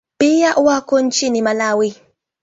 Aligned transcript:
Pia 0.17 0.55
wako 0.55 0.99
nchini 1.01 1.41
Malawi. 1.41 1.95